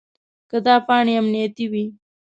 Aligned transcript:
که 0.49 0.57
دا 0.65 0.75
پاڼې 0.87 1.13
امنیتي 1.21 1.65
وي. 1.71 1.85